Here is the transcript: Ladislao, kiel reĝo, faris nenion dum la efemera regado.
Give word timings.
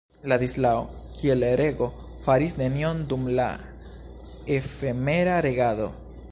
Ladislao, 0.31 0.79
kiel 1.17 1.45
reĝo, 1.61 1.89
faris 2.29 2.57
nenion 2.63 3.05
dum 3.13 3.29
la 3.41 3.47
efemera 4.59 5.41
regado. 5.51 5.91